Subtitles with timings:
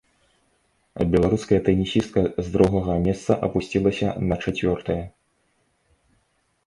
[1.15, 5.01] Беларуская тэнісістка з другога месца апусцілася на чацвёртае.